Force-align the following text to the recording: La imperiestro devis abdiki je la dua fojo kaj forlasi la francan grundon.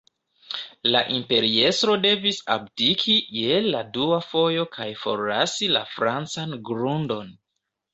La 0.95 1.01
imperiestro 1.17 1.99
devis 2.07 2.41
abdiki 2.55 3.19
je 3.43 3.61
la 3.69 3.85
dua 4.01 4.21
fojo 4.33 4.67
kaj 4.81 4.91
forlasi 5.07 5.75
la 5.79 5.89
francan 5.97 6.63
grundon. 6.75 7.37